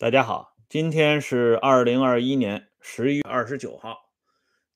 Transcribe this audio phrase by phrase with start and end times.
[0.00, 4.12] 大家好，今天是二零二一年十一月二十九号。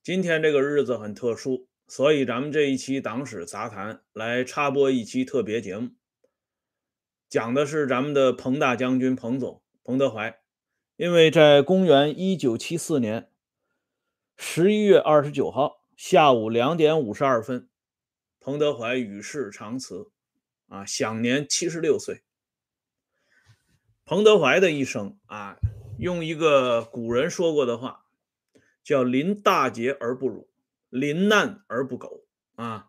[0.02, 5.90] 今天这个日子很特殊，所以咱们这一期党史杂谈来插播一期特别节目，
[7.29, 10.40] 讲的是咱们的彭大将军彭总彭德怀。
[10.96, 13.30] 因为在公元一九七四年
[14.36, 17.68] 十一月二十九号下午两点五十二分，
[18.41, 20.10] 彭德怀与世长辞，
[20.66, 22.24] 啊，享年七十六岁。
[24.05, 25.56] 彭德怀的一生啊，
[25.97, 28.05] 用一个古人说过的话，
[28.83, 30.51] 叫“临大劫而不辱，
[30.91, 32.27] 临难而不苟”
[32.57, 32.88] 啊，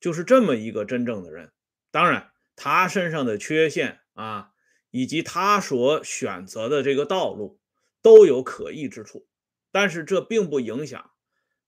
[0.00, 1.52] 就是这么一个真正的人。
[1.90, 4.52] 当然，他身上的缺陷啊，
[4.90, 7.60] 以及他所选择的这个道路
[8.00, 9.26] 都有可疑之处，
[9.70, 11.10] 但是这并不影响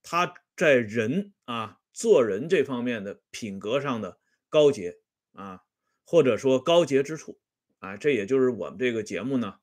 [0.03, 4.19] 他在人啊做人这方面的品格上的
[4.49, 5.01] 高洁
[5.35, 5.61] 啊，
[6.07, 7.39] 或者说高洁之处。
[7.87, 9.61] 啊，这也就是我们这个节目呢，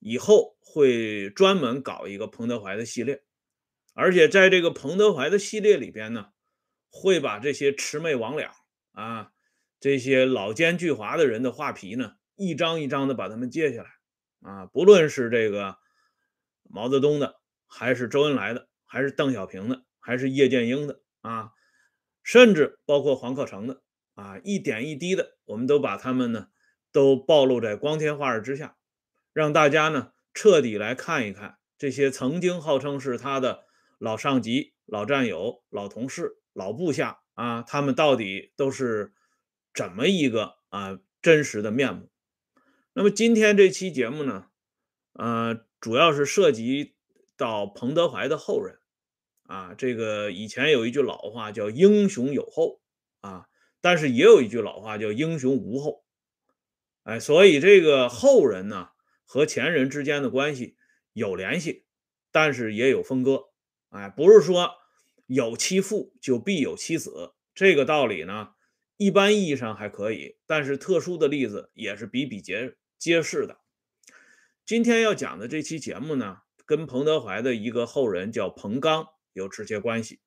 [0.00, 3.22] 以后会专门搞一个彭德怀的系列，
[3.94, 6.30] 而且在这个彭德怀的系列里边呢，
[6.90, 8.50] 会把这些魑魅魍魉
[8.90, 9.30] 啊，
[9.78, 13.90] 这些老奸巨猾的人的画皮呢，一张一张的把他们揭下来
[14.40, 15.76] 啊，不论是这个
[16.64, 17.36] 毛泽东的，
[17.68, 21.52] 还是周恩来的，还是邓小平的，还是叶剑英的啊，
[22.24, 23.82] 甚至包括黄克诚的
[24.14, 26.48] 啊，一点一滴的，我们都把他们呢。
[26.92, 28.76] 都暴露在光天化日之下，
[29.32, 33.64] 让大家呢彻底来看一看这些曾经号称是他的
[33.98, 39.14] 老上级、老战友、老同事、老部下啊，他们到底都是
[39.74, 42.10] 怎么一个啊真实的面目？
[42.92, 44.48] 那么今天这期节目呢，
[45.14, 46.94] 呃，主要是涉及
[47.38, 48.78] 到彭德怀的后人
[49.44, 49.72] 啊。
[49.72, 52.82] 这个以前有一句老话叫“英雄有后”
[53.22, 53.46] 啊，
[53.80, 56.04] 但是也有一句老话叫“英雄无后”。
[57.04, 58.90] 哎，所以这个后人呢
[59.24, 60.76] 和前人之间的关系
[61.12, 61.84] 有联系，
[62.30, 63.46] 但是也有分割。
[63.88, 64.70] 哎，不是说
[65.26, 68.50] 有其父就必有其子，这个道理呢，
[68.96, 73.58] 一般意义上还可以，但是特殊的例子也是比比皆皆是的。
[74.64, 80.20] 今天要讲的这期节目呢，跟彭德怀的一个后人叫彭刚有直接关系。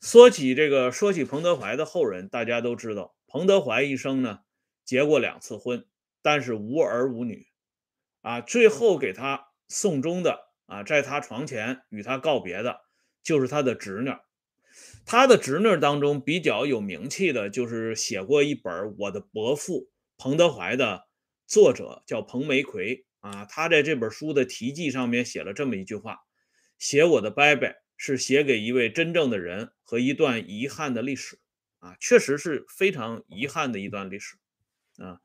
[0.00, 4.40] 说起这个，说起彭德怀的后人，大家都知道，彭德怀一生呢。
[4.88, 5.84] 结过两次婚，
[6.22, 7.46] 但是无儿无女，
[8.22, 12.80] 啊，最后给他送终的啊，在他床前与他告别的，
[13.22, 14.10] 就是他的侄女。
[15.04, 21.06] 他的侄女当中比较有名气的，就是写过一本《我的伯父彭德怀》的
[21.46, 23.44] 作者叫彭梅奎啊。
[23.44, 26.20] 他在这本书的题记上面写了这么一句话
[26.80, 31.38] ：“写我的伯伯是写给一位真正的人和一段遗憾的历史
[31.80, 34.38] 啊，确实是非常遗憾的一段历史。”
[34.98, 35.20] 啊，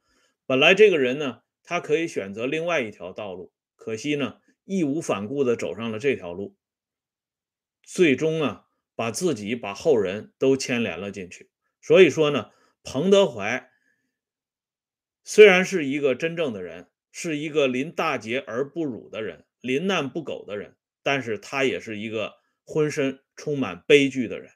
[0.46, 6.56] 本来这个人呢，他可以选择另外一条道路，可惜呢，义无反顾地走上了这条路，
[7.82, 11.50] 最终啊，把自己把后人都牵连了进去。
[11.82, 12.52] 所以说呢，
[12.84, 13.70] 彭德怀
[15.24, 24.52] 虽然是一个真正的人，是一个临大劫而不辱的人，临难不苟的人，但是他也是一个浑身充满悲剧的人。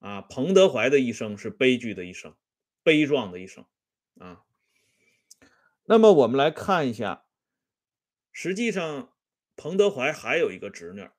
[0.00, 2.36] 啊，彭德怀的一生是悲剧的一生，
[2.82, 3.64] 悲壮的一生，
[4.18, 4.42] 啊。
[5.90, 7.24] 那么我们来看一下，
[8.30, 9.12] 实际上
[9.56, 11.10] 彭德怀还有一个侄女，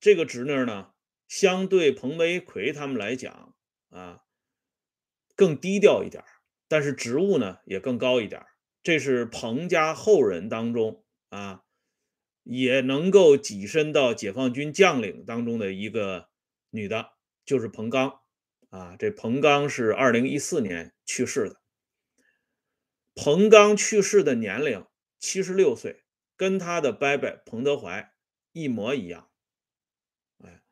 [0.00, 0.94] 这个侄女呢，
[1.28, 3.54] 相对彭维奎他们来讲
[3.90, 4.22] 啊，
[5.36, 6.24] 更低调一点，
[6.66, 8.42] 但是职务呢也更高一点。
[8.82, 11.64] 这是彭家后人当中啊，
[12.44, 16.30] 也能够跻身到解放军将领当中的一个
[16.70, 17.10] 女的，
[17.44, 18.20] 就是彭刚
[18.70, 18.96] 啊。
[18.98, 21.60] 这彭刚是二零一四年去世的。
[23.20, 24.86] 彭刚去世的年龄
[25.18, 26.04] 七十六岁，
[26.36, 28.12] 跟他的伯伯彭德怀
[28.52, 29.28] 一模一样。
[30.38, 30.62] 哎，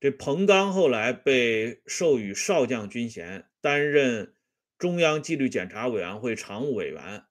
[0.00, 4.34] 这彭刚后来被授予少将军衔，担任
[4.76, 7.24] 中央纪律检查委员会常务委员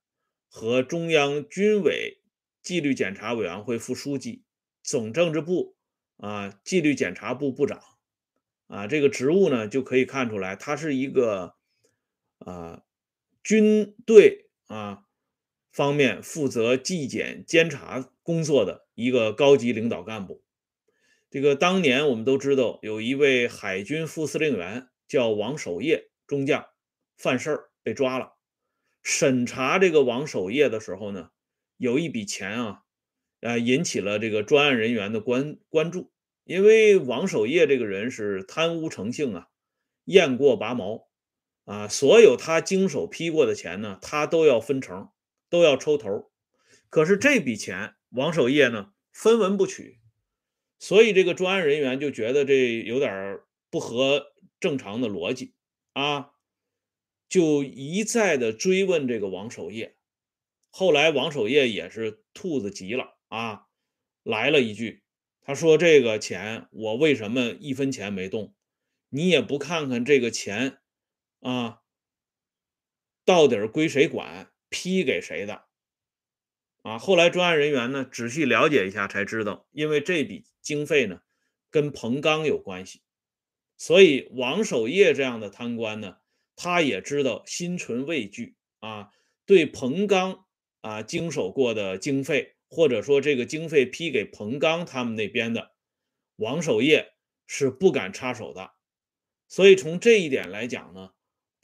[0.47, 2.21] 和中央军委
[2.61, 4.45] 纪律检查委员会副书记、
[4.81, 5.75] 总政治部
[6.15, 7.83] 啊纪律检查部部长
[8.67, 11.55] 啊，这个职务呢就可以看出来，他是一个
[12.37, 12.83] 啊
[13.43, 14.43] 军队。
[14.67, 15.03] 啊，
[15.71, 20.43] 方面负责纪检监察工作的一个高级领导干部。
[21.29, 26.65] 这个当年我们都知道，有一位海军副司令员叫王守业中将，
[27.17, 28.33] 犯事儿被抓了。
[29.03, 31.29] 审查这个王守业的时候呢，
[31.77, 32.83] 有一笔钱啊，
[33.41, 36.11] 啊引起了这个专案人员的关关注，
[36.43, 39.47] 因为王守业这个人是贪污成性啊，
[40.05, 41.07] 雁过拔毛。
[41.65, 45.09] 啊，所有他经手批过的钱呢，他都要分成，
[45.49, 46.31] 都要抽头。
[46.89, 49.99] 可是这笔钱王守业呢分文不取，
[50.79, 53.39] 所以这个专案人员就觉得这有点
[53.69, 54.27] 不合
[54.59, 55.53] 正常的逻辑
[55.93, 56.31] 啊，
[57.27, 59.97] 就一再的追问这个王守业。
[60.69, 63.63] 后来王守业也是兔子急了啊，
[64.23, 65.03] 来了一句，
[65.41, 68.53] 他说：“这个钱我为什么一分钱没动？
[69.09, 70.79] 你也不看看这个钱
[71.47, 71.81] 啊，
[73.23, 75.65] 到底归谁管，批给谁的？”
[76.83, 81.21] 啊，后来专案人员呢仔细了解一下才知道，因为这笔经费呢
[81.69, 83.01] 跟彭刚有关系，
[83.77, 86.17] 所以王守业这样的贪官呢，
[86.55, 89.11] 他也知道心存畏惧啊，
[89.45, 90.43] 对彭刚。
[90.81, 95.71] 啊，经手过的经费，或者说这个经费批给彭刚他们那边的，
[96.35, 97.13] 王守业
[97.47, 98.75] 是不敢插手的。
[99.47, 101.09] 所以从这一点来讲呢，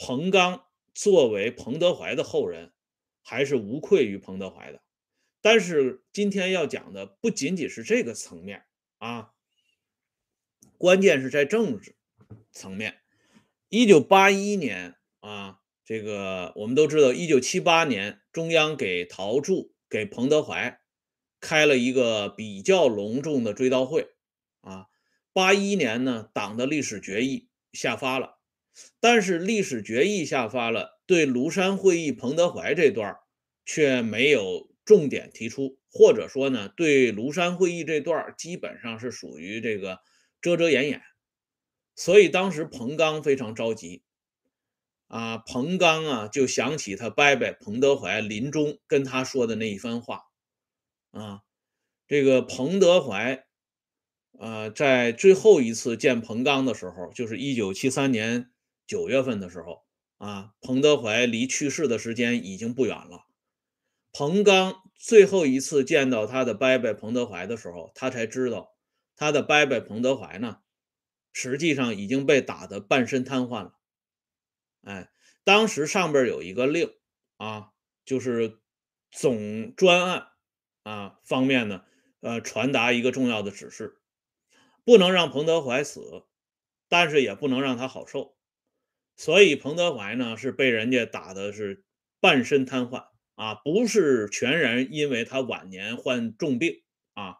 [0.04, 0.66] 彭刚
[0.96, 2.74] 作为彭德怀的后人，
[3.22, 4.82] 还是无愧于彭德怀的。
[5.42, 8.66] 但是今天要讲的不仅仅是这个层面
[8.98, 9.34] 啊，
[10.80, 11.96] 关键是在政治
[12.52, 13.02] 层面。
[13.70, 15.60] 一九八一年啊。
[15.84, 20.80] 这个我们都知道，一九七八年，中央给陶铸、给彭德怀
[21.42, 24.08] 开了一个比较隆重的追悼会
[24.62, 24.86] 啊。
[25.34, 28.38] 八一年呢，党的历史决议下发了，
[29.00, 33.18] 但是历史决议下发了，对庐山会议彭德怀这段
[33.66, 40.00] 却没有重点提出，或者说呢，对庐山会议这段基本上是属于这个
[40.42, 41.02] 遮遮掩掩，
[41.96, 44.04] 所以当时彭刚非常着急。
[45.08, 50.22] 啊，彭刚啊，就想起他伯伯彭德怀临终跟他说的那一番话，
[51.12, 51.42] 啊，
[52.08, 53.44] 这个彭德怀，
[54.40, 58.51] 呃，在最后一次见彭刚的时候，就是一九七三年
[58.92, 59.86] 九月份的时候，
[60.18, 63.26] 啊，彭德怀离去世的时间已经不远了。
[64.12, 68.76] 彭刚最后一次见到他的伯伯彭德怀的时候，他才知道
[69.16, 70.58] 他的伯伯彭德怀呢，
[71.32, 73.80] 实际上已经被打得半身瘫痪了。
[74.82, 75.10] 哎，
[75.46, 76.94] 当时上边有一个令
[77.38, 77.70] 啊，
[78.04, 78.60] 就是
[79.10, 80.28] 总专案
[80.84, 81.86] 啊方面呢，
[82.20, 84.02] 呃，传达一个重要的指示，
[84.84, 86.26] 不能让彭德怀死，
[86.90, 88.36] 但是也不能让他好受。
[89.22, 91.84] 所以彭德怀呢是被人家打的是
[92.20, 96.82] 半身瘫痪啊，不是全然因为他晚年患重病
[97.14, 97.36] 啊。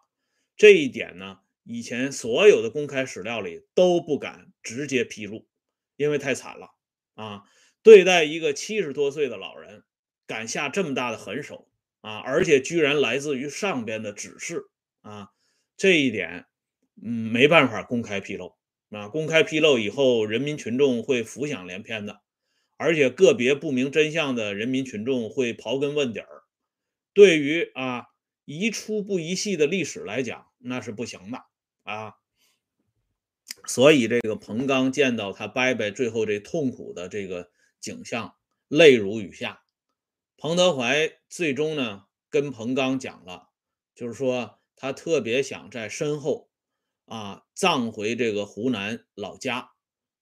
[0.56, 5.48] 这一点呢，以前所有的公开史料里都不敢直接披露，
[5.96, 6.76] 因为太惨了。
[7.16, 7.46] 啊，
[7.82, 9.82] 对待一个七十多岁的老人，
[10.28, 11.68] 敢下这么大的狠手
[12.02, 14.66] 啊，而且居然来自于上边的指示
[15.02, 15.30] 啊，
[15.78, 16.46] 这一点，
[17.04, 18.56] 嗯，没办法公开披露
[18.92, 19.08] 啊。
[19.08, 22.22] 公开披露以后，人民群众会浮想联翩的，
[22.78, 26.44] 而且个别不明真相的人民群众会刨根问底儿。
[27.14, 28.06] 对于啊
[28.46, 31.44] 一出不一戏的历史来讲，那是不行的
[31.84, 32.14] 啊。
[33.66, 38.36] 所以，这个彭刚见到他伯伯最后这痛苦的这个景象，
[38.68, 39.64] 泪如雨下。
[40.38, 43.50] 彭德怀最终呢，跟彭刚讲了，
[43.94, 46.50] 就是说他特别想在身后
[47.12, 49.72] 啊葬回这个湖南老家，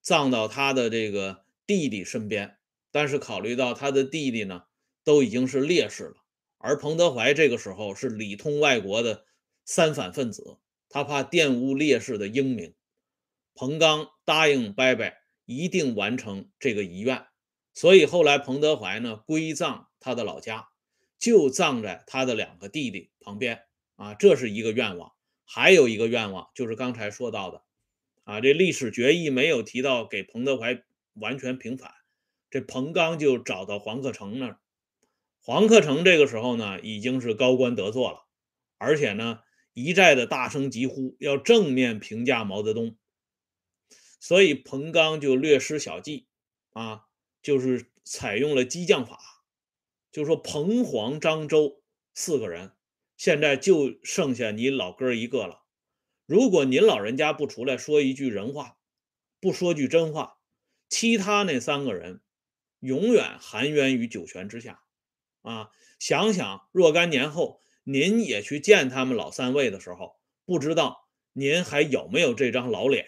[0.02, 2.58] 葬到他的这个弟弟身边。
[2.90, 4.64] 但是考虑到他的弟弟呢
[5.04, 6.16] 都已经是烈士了，
[6.58, 9.26] 而彭德怀这个时候是里通外国的
[9.64, 10.58] 三反分子，
[10.90, 12.74] 他怕玷污烈士的英名。
[13.54, 15.14] 彭刚答应伯伯
[15.46, 17.28] 一定完成这个遗愿，
[17.76, 20.70] 所以后来彭德怀呢归葬他的老家，
[21.20, 23.66] 就葬在他的两个弟弟旁边
[23.96, 25.12] 啊，这是一个愿望。
[25.52, 27.64] 还有一个愿望就是刚才说到的
[28.24, 31.92] 啊，这历史决议没有提到给彭德怀完全平反，
[32.52, 34.60] 这彭刚就找到黄克诚那儿。
[35.42, 38.26] 黄克诚这个时候呢已经是高官得坐了，
[38.78, 39.40] 而且呢
[39.74, 42.96] 一再的大声疾呼要正面评价毛泽东。
[44.20, 46.28] 所以彭刚就略施小计，
[46.74, 47.08] 啊，
[47.42, 49.18] 就是采用了激将法，
[50.12, 51.82] 就说彭、黄、张、周
[52.14, 52.74] 四个人，
[53.20, 55.64] 现在就剩下你老哥一个了。
[56.26, 58.78] 如果您老人家不出来说一句人话，
[59.42, 60.38] 不说句真话，
[60.88, 62.22] 其他那三个人
[62.80, 64.82] 永远含冤于九泉之下。
[65.42, 73.06] 啊，想想若干年后您也去见他们老三位的时候，不知道您还有没有这张老脸。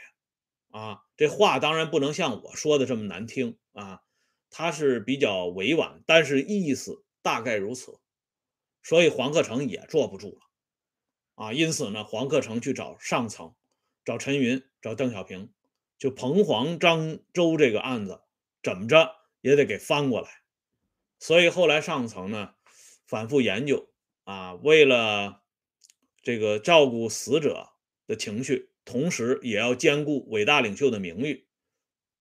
[0.71, 4.01] 啊，这话当然不能像我说的这么难听啊，
[4.49, 8.00] 他是比较委婉，但是意思大概如此。
[8.83, 10.41] 所以黄克诚也坐不住了
[11.35, 13.55] 啊，因此呢，黄克诚去找上层，
[14.03, 15.53] 找陈云，找邓小平，
[15.97, 18.21] 就彭黄张周这个案子
[18.63, 20.29] 怎么着也得给翻过来。
[21.19, 22.55] 所以后来上层呢
[23.05, 23.89] 反复研究
[24.23, 25.43] 啊，为了
[26.23, 27.69] 这个照顾死者
[28.07, 31.47] 的情绪，同时也要兼顾伟大领袖的名誉，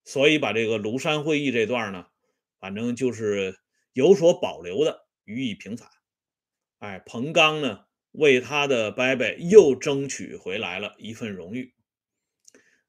[0.03, 2.07] 所以把这个庐山会议这段呢，
[2.59, 3.59] 反正就是
[3.93, 5.89] 有所保留的予以平反。
[6.81, 11.75] 哎，彭刚呢，为他的伯伯又争取回来了一份荣誉。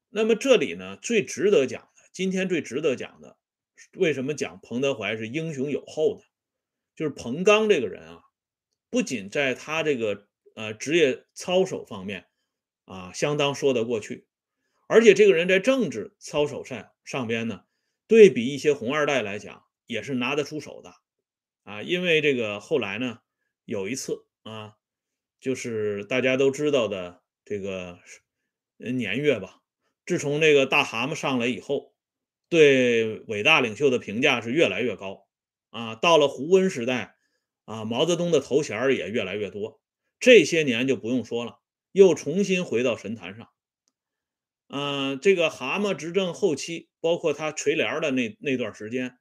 [0.09, 3.37] 那么这里呢，最值得讲的，今天最值得讲的，
[3.95, 6.25] 为什么讲彭德怀是英雄有后呢？
[6.95, 8.23] 就是彭刚这个人啊。
[8.89, 12.25] 不仅在他这个呃职业操守方面
[12.85, 14.25] 啊相当说得过去，
[14.87, 17.63] 而且这个人在政治操守上上边呢，
[18.07, 20.95] 对比一些红二代来讲也是拿得出手的
[21.61, 21.83] 啊。
[21.83, 23.19] 因为这个后来呢
[23.65, 24.75] 有一次啊，
[25.39, 27.99] 就是大家都知道的这个
[28.77, 29.61] 年月吧，
[30.05, 31.93] 自从这个大蛤蟆上来以后，
[32.49, 35.27] 对伟大领袖的评价是越来越高
[35.69, 35.95] 啊。
[35.95, 37.15] 到了胡温时代。
[37.65, 39.79] 啊，毛泽东的头衔也越来越多，
[40.19, 41.61] 这些年就不用说了，
[41.93, 43.47] 又重新回到神坛上。
[44.67, 49.17] 嗯，这个蛤蟆执政后期，包括他垂帘的那那段时间，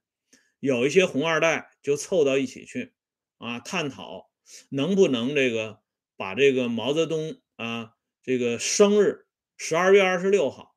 [0.58, 2.92] 有一些红二代就凑到一起去，
[3.38, 4.32] 啊，探讨
[4.68, 5.80] 能不能这个
[6.16, 10.75] 把这个毛泽东啊这个生日十二月二十六号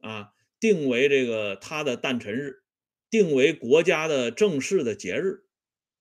[0.00, 2.62] 啊定为这个他的诞辰日，
[3.08, 5.44] 定为国家的正式的节日。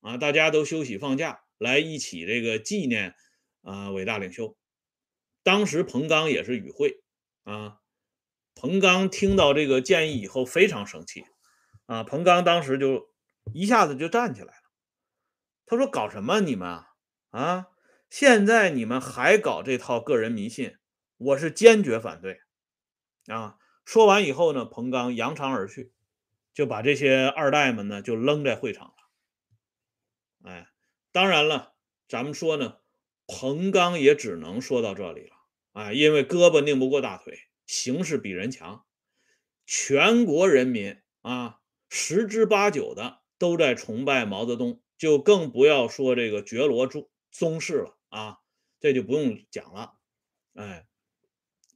[0.02, 3.16] 啊，大家都休息放假，来一起这个纪念
[3.64, 4.58] 啊伟大领袖。
[5.44, 7.04] 当时彭刚也是与会
[7.44, 7.80] 啊。
[8.56, 11.26] 彭刚听到这个建议以后非常生气
[11.86, 12.06] 啊。
[12.06, 13.10] 彭刚当时就
[13.54, 14.64] 一下子就站起来了，
[15.66, 16.89] 他说：“搞什么你们啊？
[17.30, 17.68] 啊
[18.10, 20.78] 现在你们还搞这套个人迷信，
[21.18, 22.42] 我是坚决反对
[23.28, 25.94] 啊！”说完以后呢，彭刚扬长而去，
[26.54, 30.50] 就把这些二代们呢就扔在会场了。
[30.50, 30.70] 哎，
[31.12, 31.74] 当然了，
[32.08, 32.78] 咱们说呢，
[33.28, 35.36] 彭刚也只能说到这里了。
[35.74, 38.86] 哎，因为胳膊拧不过大腿，形势比人强，
[39.66, 41.60] 全国人民啊，
[41.90, 47.10] 十之八九的都在崇拜毛泽东，就更不要说这个觉罗宗
[47.40, 48.40] 宗室了啊，
[48.82, 49.94] 这就不用讲了。
[50.56, 50.86] 哎，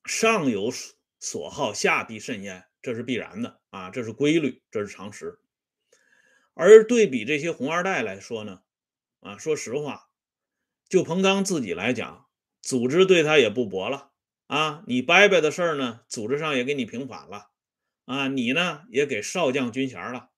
[0.04, 0.70] 上有
[1.22, 5.40] 所好，下必甚焉，这是必然的啊，这是规律，这是常识。
[6.54, 8.62] 而对比这些红二代来说呢，
[9.22, 10.10] 啊，说实话，
[10.90, 12.28] 就彭刚自己来讲，
[12.62, 14.12] 组织对他也不薄了
[14.48, 14.84] 啊。
[14.86, 17.52] 你伯伯的事儿呢，组织上也给你平反了
[18.04, 18.28] 啊。
[18.28, 20.30] 你呢，也给少将军衔了，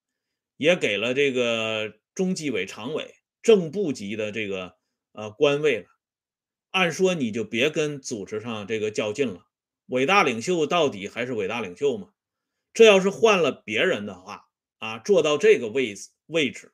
[0.56, 4.78] 也给了这个中纪委常委、正部级的这个
[5.16, 5.88] 呃官位了。
[6.72, 9.46] 按说你就别跟组织上这个较劲了，
[9.88, 12.10] 伟大领袖到底还是伟大领袖嘛。
[12.74, 14.44] 这要是换了别人的话。
[14.78, 16.74] 啊，做到这个位置位置，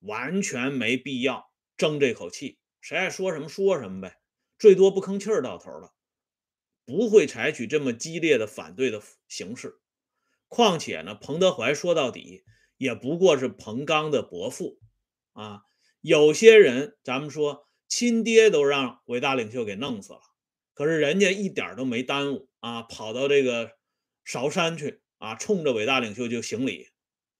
[0.00, 4.20] 完全没必要争这口气，谁爱说什么说什么呗，
[4.58, 5.92] 最多不吭气儿到头了，
[6.84, 9.80] 不会采取这么激烈的反对的形式。
[10.46, 12.44] 况且呢，彭德怀说到底
[12.76, 14.78] 也不过是彭刚的伯父
[15.32, 15.62] 啊。
[16.00, 20.20] 有些人咱们说亲爹都让伟大领袖给弄死了，
[20.74, 23.72] 可是人家一点都没耽误啊，跑到这个
[24.24, 26.88] 韶山去啊，冲着伟大领袖就行礼。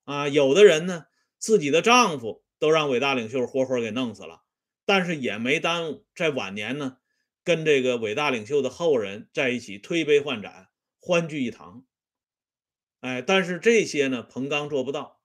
[0.04, 1.04] 啊，有的人呢，
[1.38, 4.42] 自己的丈夫都让伟大领袖活活给弄死了，
[4.86, 6.96] 但是也没耽误，在晚年呢，
[7.44, 11.84] 跟这个伟大领袖的后人在一起推杯换盏，欢聚一堂。
[13.00, 15.20] 哎，但是这些呢，彭刚做不到，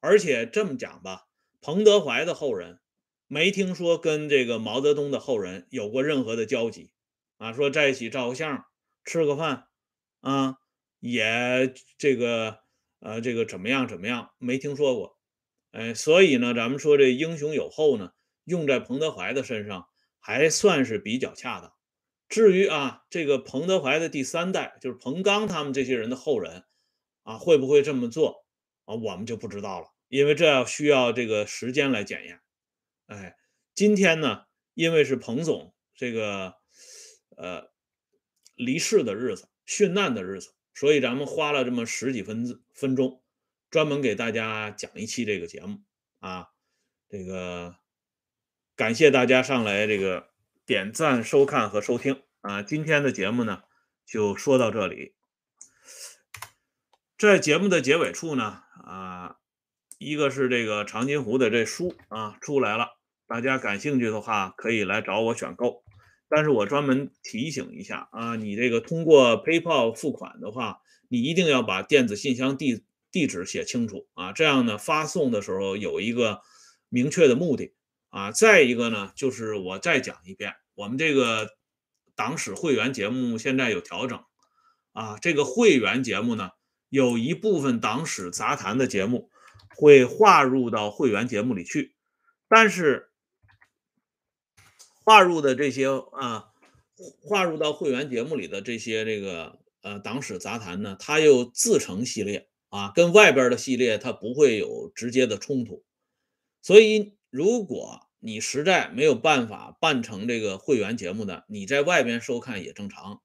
[0.00, 1.28] 而且这么讲吧，
[1.62, 2.80] 彭德怀的后人
[3.28, 6.90] 没听说跟这个毛泽东的后人有过任何的交集
[7.36, 8.64] 啊，说在一起照个相、
[9.04, 9.68] 吃个饭
[10.20, 10.56] 啊，
[10.98, 12.58] 也这个。
[13.00, 13.86] 呃，这个怎么样？
[13.86, 14.32] 怎么样？
[14.38, 15.20] 没听说过，
[15.70, 18.10] 哎，所以呢，咱们说这英雄有后呢，
[18.42, 19.86] 用在彭德怀的身上
[20.18, 21.72] 还算是比较恰当。
[22.28, 26.64] 至于啊，这个彭德怀的第三代，就是彭刚他们这些人的后人
[27.22, 28.44] 啊，会不会这么做
[28.84, 28.96] 啊？
[28.96, 32.40] 我们就不知道了，因为这要需要这个时间来检验。
[33.08, 33.36] 哎，
[33.74, 36.56] 今天呢，因为是彭总这个
[37.36, 37.70] 呃
[38.54, 40.54] 离世的日子，殉难的日子。
[40.74, 43.22] 所以咱们花了这么十几分分钟，
[43.70, 45.80] 专门给大家讲一期这个节目
[46.20, 46.50] 啊，
[47.08, 47.76] 这个
[48.76, 50.28] 感谢大家上来这个
[50.66, 52.62] 点赞、收看和收听啊。
[52.62, 53.62] 今天的节目呢
[54.04, 55.14] 就说到这里，
[57.16, 59.38] 在节目的结尾处呢啊，
[59.96, 62.97] 一个是这个长津湖的这书啊出来了，
[63.28, 65.84] 大家感兴趣的话可以来找我选购。
[66.30, 76.40] 但是我专门提醒一下啊，你这个通过 PayPal 付款的话，你一定要把电子信箱地地址写清楚啊，这样呢发送的时候有一个
[76.88, 77.72] 明确的目的
[78.10, 78.30] 啊。
[78.30, 81.48] 再一个呢，就是我再讲一遍，我们这个
[82.14, 84.22] 党史会员节目现在有调整
[84.92, 86.50] 啊，这个会员节目呢，
[86.90, 89.30] 有一部分党史杂谈的节目
[89.76, 91.94] 会划入到会员节目里去，
[92.48, 93.07] 但是
[95.08, 96.50] 划入的这些啊，
[97.22, 102.46] 划入到会员节目里的这些这个呃党史杂谈呢，它又自成系列。
[102.68, 105.86] 啊，跟外边的系列它不会有直接的冲突，
[106.60, 113.22] 所以如果你实在没有办法办成这个会员节目的，你在外边收看也正常。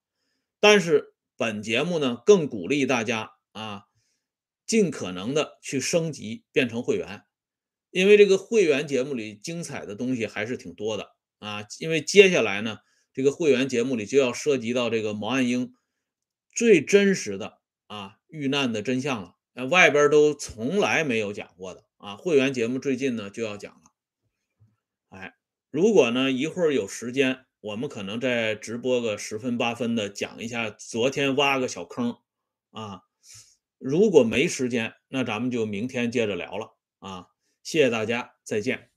[0.61, 3.87] 但是本节目呢，更鼓励大家啊，
[4.65, 7.23] 尽可能的去升级变成会员，
[7.91, 11.12] 因为这个会员节目里精彩的东西还是挺多的
[11.43, 11.67] 啊。
[11.79, 12.79] 因为接下来呢，
[13.13, 15.73] 这个会员节目里就要涉及到这个毛岸英
[16.55, 18.17] 最真实的啊。
[18.27, 22.15] 遇难的真相了，呃，外边都从来没有讲过的啊。
[22.15, 23.91] 会员节目最近呢就要讲了，
[25.09, 25.35] 哎，
[25.69, 32.17] 如果呢一会儿有时间，我们可能再直播个十分八分的讲一下昨天挖个小坑
[32.71, 33.01] 啊。
[33.77, 37.27] 如果没时间，那咱们就明天接着聊了啊。
[37.61, 38.92] 谢谢大家，再见。